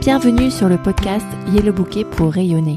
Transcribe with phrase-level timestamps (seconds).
[0.00, 2.76] Bienvenue sur le podcast Yellow Bouquet pour rayonner,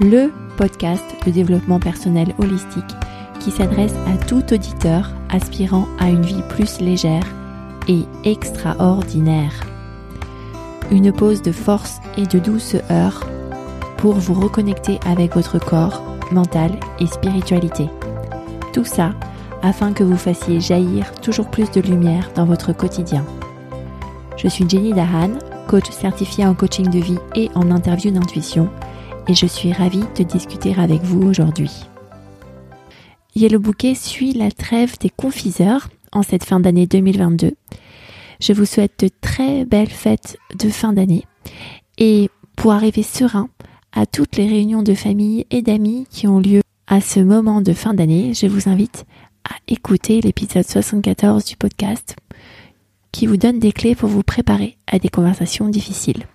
[0.00, 2.82] le podcast de développement personnel holistique
[3.38, 7.26] qui s'adresse à tout auditeur aspirant à une vie plus légère
[7.86, 9.52] et extraordinaire.
[10.90, 13.28] Une pause de force et de douceur
[13.98, 17.90] pour vous reconnecter avec votre corps, mental et spiritualité.
[18.72, 19.12] Tout ça
[19.60, 23.22] afin que vous fassiez jaillir toujours plus de lumière dans votre quotidien.
[24.38, 25.32] Je suis Jenny Dahan,
[25.66, 28.68] coach certifié en coaching de vie et en interview d'intuition,
[29.28, 31.70] et je suis ravie de discuter avec vous aujourd'hui.
[33.34, 37.52] Yellow Bouquet suit la trêve des confiseurs en cette fin d'année 2022.
[38.40, 41.24] Je vous souhaite de très belles fêtes de fin d'année
[41.98, 43.48] et pour arriver serein
[43.92, 47.72] à toutes les réunions de famille et d'amis qui ont lieu à ce moment de
[47.72, 49.04] fin d'année, je vous invite
[49.48, 52.16] à écouter l'épisode 74 du podcast
[53.14, 56.26] qui vous donne des clés pour vous préparer à des conversations difficiles.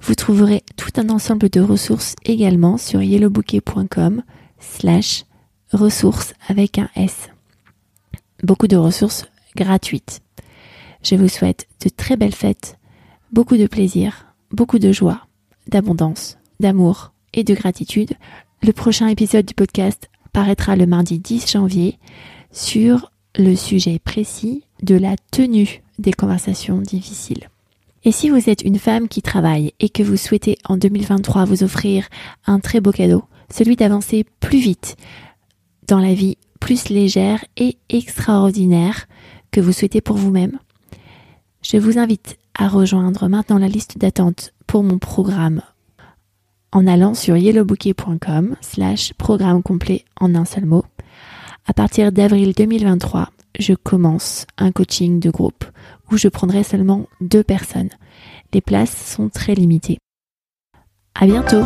[0.00, 4.22] Vous trouverez tout un ensemble de ressources également sur yellowbouquet.com
[4.58, 5.26] slash
[5.74, 7.28] ressources avec un S.
[8.42, 10.22] Beaucoup de ressources gratuites.
[11.02, 12.78] Je vous souhaite de très belles fêtes,
[13.30, 15.26] beaucoup de plaisir, beaucoup de joie,
[15.68, 18.14] d'abondance, d'amour et de gratitude.
[18.62, 21.98] Le prochain épisode du podcast paraîtra le mardi 10 janvier
[22.50, 27.48] sur le sujet précis de la tenue des conversations difficiles.
[28.04, 31.64] Et si vous êtes une femme qui travaille et que vous souhaitez en 2023 vous
[31.64, 32.06] offrir
[32.46, 34.96] un très beau cadeau, celui d'avancer plus vite
[35.86, 39.06] dans la vie plus légère et extraordinaire
[39.50, 40.58] que vous souhaitez pour vous-même,
[41.62, 45.62] je vous invite à rejoindre maintenant la liste d'attente pour mon programme
[46.72, 50.84] en allant sur yellowbouquet.com slash programme complet en un seul mot.
[51.68, 55.64] À partir d'avril 2023, je commence un coaching de groupe
[56.12, 57.90] où je prendrai seulement deux personnes.
[58.54, 59.98] Les places sont très limitées.
[61.16, 61.64] À bientôt!